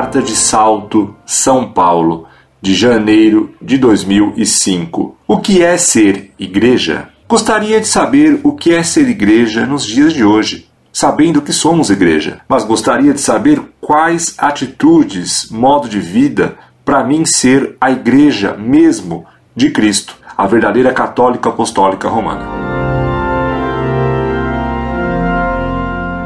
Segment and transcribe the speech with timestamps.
[0.00, 2.26] Carta de Salto, São Paulo,
[2.58, 5.14] de janeiro de 2005.
[5.28, 7.10] O que é ser igreja?
[7.28, 11.90] Gostaria de saber o que é ser igreja nos dias de hoje, sabendo que somos
[11.90, 18.56] igreja, mas gostaria de saber quais atitudes, modo de vida, para mim ser a igreja
[18.56, 22.59] mesmo de Cristo, a verdadeira católica apostólica romana.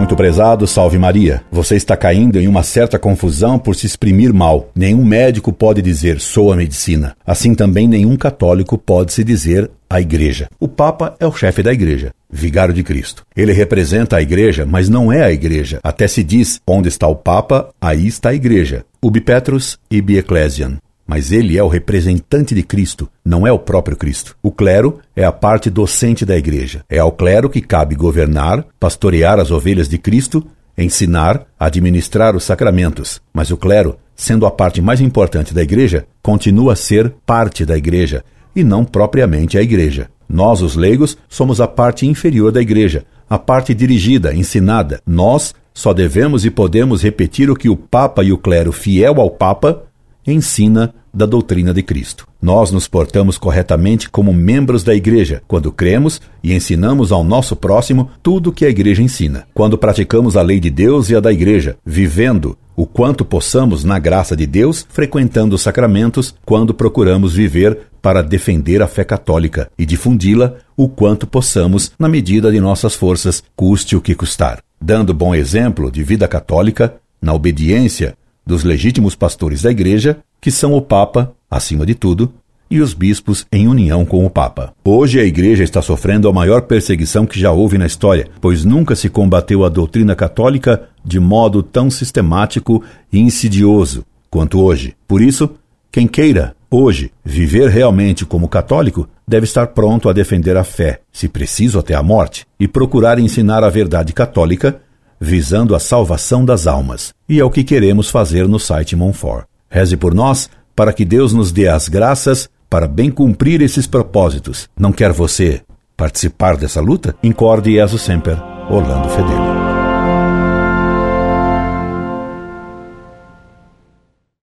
[0.00, 1.42] Muito prezado, salve Maria.
[1.52, 4.70] Você está caindo em uma certa confusão por se exprimir mal.
[4.74, 7.14] Nenhum médico pode dizer sou a medicina.
[7.24, 10.48] Assim também nenhum católico pode se dizer a igreja.
[10.58, 13.24] O Papa é o chefe da igreja, vigário de Cristo.
[13.36, 15.80] Ele representa a igreja, mas não é a igreja.
[15.82, 18.86] Até se diz: onde está o Papa, aí está a igreja.
[19.02, 20.78] Ubi Petrus ibi Ecclesiam
[21.10, 24.36] mas ele é o representante de Cristo, não é o próprio Cristo.
[24.40, 26.84] O clero é a parte docente da igreja.
[26.88, 30.46] É ao clero que cabe governar, pastorear as ovelhas de Cristo,
[30.78, 33.20] ensinar, administrar os sacramentos.
[33.34, 37.76] Mas o clero, sendo a parte mais importante da igreja, continua a ser parte da
[37.76, 40.08] igreja e não propriamente a igreja.
[40.28, 45.00] Nós, os leigos, somos a parte inferior da igreja, a parte dirigida, ensinada.
[45.04, 49.28] Nós só devemos e podemos repetir o que o Papa e o clero fiel ao
[49.28, 49.90] Papa
[50.26, 52.26] ensina da doutrina de Cristo.
[52.40, 58.10] Nós nos portamos corretamente como membros da Igreja quando cremos e ensinamos ao nosso próximo
[58.22, 59.46] tudo o que a Igreja ensina.
[59.52, 63.98] Quando praticamos a lei de Deus e a da Igreja, vivendo o quanto possamos na
[63.98, 69.84] graça de Deus, frequentando os sacramentos, quando procuramos viver para defender a fé católica e
[69.84, 74.62] difundi-la o quanto possamos na medida de nossas forças, custe o que custar.
[74.80, 78.16] Dando bom exemplo de vida católica, na obediência
[78.50, 82.34] dos legítimos pastores da Igreja, que são o Papa, acima de tudo,
[82.68, 84.74] e os bispos em união com o Papa.
[84.84, 88.96] Hoje a Igreja está sofrendo a maior perseguição que já houve na história, pois nunca
[88.96, 94.96] se combateu a doutrina católica de modo tão sistemático e insidioso quanto hoje.
[95.06, 95.50] Por isso,
[95.92, 101.28] quem queira, hoje, viver realmente como católico, deve estar pronto a defender a fé, se
[101.28, 104.80] preciso até a morte, e procurar ensinar a verdade católica
[105.20, 107.12] visando a salvação das almas.
[107.28, 109.44] E é o que queremos fazer no site Monfort.
[109.68, 114.68] Reze por nós para que Deus nos dê as graças para bem cumprir esses propósitos.
[114.78, 115.60] Não quer você
[115.96, 117.14] participar dessa luta?
[117.22, 118.38] Incorde Jesus Semper,
[118.70, 119.79] Orlando Fedeli.